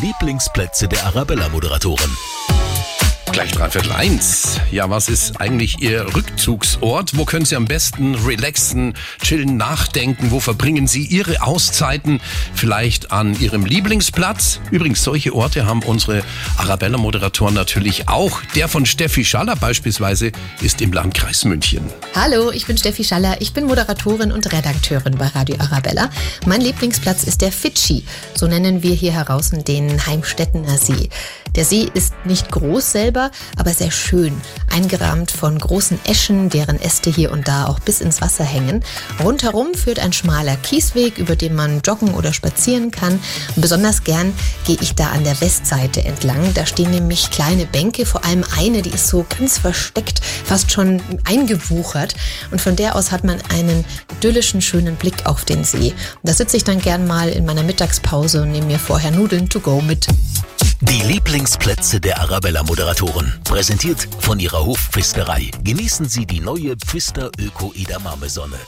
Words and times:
Lieblingsplätze 0.00 0.88
der 0.88 1.04
Arabella-Moderatoren. 1.06 2.16
Gleich 3.34 3.50
dreiviertel 3.50 3.90
eins. 3.90 4.60
Ja, 4.70 4.88
was 4.90 5.08
ist 5.08 5.40
eigentlich 5.40 5.80
Ihr 5.82 6.06
Rückzugsort? 6.14 7.18
Wo 7.18 7.24
können 7.24 7.44
Sie 7.44 7.56
am 7.56 7.64
besten 7.64 8.14
relaxen, 8.14 8.94
chillen, 9.20 9.56
nachdenken? 9.56 10.30
Wo 10.30 10.38
verbringen 10.38 10.86
Sie 10.86 11.04
Ihre 11.04 11.42
Auszeiten? 11.42 12.20
Vielleicht 12.54 13.10
an 13.10 13.36
Ihrem 13.40 13.66
Lieblingsplatz? 13.66 14.60
Übrigens, 14.70 15.02
solche 15.02 15.34
Orte 15.34 15.66
haben 15.66 15.82
unsere 15.82 16.22
Arabella-Moderatoren 16.58 17.54
natürlich 17.54 18.08
auch. 18.08 18.40
Der 18.54 18.68
von 18.68 18.86
Steffi 18.86 19.24
Schaller 19.24 19.56
beispielsweise 19.56 20.30
ist 20.62 20.80
im 20.80 20.92
Landkreis 20.92 21.44
München. 21.44 21.82
Hallo, 22.14 22.52
ich 22.52 22.66
bin 22.66 22.78
Steffi 22.78 23.02
Schaller. 23.02 23.40
Ich 23.40 23.52
bin 23.52 23.64
Moderatorin 23.64 24.30
und 24.30 24.52
Redakteurin 24.52 25.18
bei 25.18 25.26
Radio 25.26 25.56
Arabella. 25.58 26.08
Mein 26.46 26.60
Lieblingsplatz 26.60 27.24
ist 27.24 27.40
der 27.40 27.50
Fidschi. 27.50 28.04
So 28.36 28.46
nennen 28.46 28.84
wir 28.84 28.94
hier 28.94 29.10
heraus 29.10 29.50
den 29.50 30.06
Heimstettener 30.06 30.78
See. 30.78 31.08
Der 31.56 31.64
See 31.64 31.88
ist 31.94 32.14
nicht 32.24 32.50
groß 32.50 32.90
selber, 32.90 33.23
aber 33.56 33.72
sehr 33.72 33.90
schön. 33.90 34.40
Eingerahmt 34.70 35.30
von 35.30 35.58
großen 35.58 35.98
Eschen, 36.04 36.50
deren 36.50 36.80
Äste 36.80 37.10
hier 37.10 37.32
und 37.32 37.48
da 37.48 37.66
auch 37.66 37.78
bis 37.80 38.00
ins 38.00 38.20
Wasser 38.20 38.44
hängen. 38.44 38.82
Rundherum 39.22 39.74
führt 39.74 39.98
ein 39.98 40.12
schmaler 40.12 40.56
Kiesweg, 40.56 41.18
über 41.18 41.36
den 41.36 41.54
man 41.54 41.80
joggen 41.82 42.14
oder 42.14 42.32
spazieren 42.32 42.90
kann. 42.90 43.20
Besonders 43.56 44.04
gern 44.04 44.32
gehe 44.66 44.78
ich 44.80 44.94
da 44.94 45.10
an 45.10 45.24
der 45.24 45.40
Westseite 45.40 46.04
entlang. 46.04 46.52
Da 46.54 46.66
stehen 46.66 46.90
nämlich 46.90 47.30
kleine 47.30 47.66
Bänke, 47.66 48.06
vor 48.06 48.24
allem 48.24 48.44
eine, 48.58 48.82
die 48.82 48.90
ist 48.90 49.08
so 49.08 49.24
ganz 49.38 49.58
versteckt, 49.58 50.20
fast 50.44 50.72
schon 50.72 51.00
eingewuchert. 51.24 52.14
Und 52.50 52.60
von 52.60 52.76
der 52.76 52.96
aus 52.96 53.12
hat 53.12 53.24
man 53.24 53.38
einen 53.50 53.84
idyllischen, 54.18 54.60
schönen 54.60 54.96
Blick 54.96 55.26
auf 55.26 55.44
den 55.44 55.64
See. 55.64 55.92
Da 56.22 56.32
sitze 56.32 56.56
ich 56.56 56.64
dann 56.64 56.80
gern 56.80 57.06
mal 57.06 57.28
in 57.28 57.44
meiner 57.44 57.62
Mittagspause 57.62 58.42
und 58.42 58.52
nehme 58.52 58.66
mir 58.66 58.78
vorher 58.78 59.10
Nudeln 59.10 59.48
to 59.48 59.60
go 59.60 59.80
mit. 59.80 60.06
Die 60.80 61.02
Lieblingsplätze 61.02 62.00
der 62.00 62.20
Arabella-Moderatoren. 62.20 63.32
Präsentiert 63.44 64.08
von 64.18 64.40
ihrer 64.40 64.64
Hofpfisterei. 64.64 65.50
Genießen 65.62 66.08
Sie 66.08 66.26
die 66.26 66.40
neue 66.40 66.76
Pfister 66.76 67.30
Öko 67.38 67.72
Edamame 67.76 68.28
Sonne. 68.28 68.58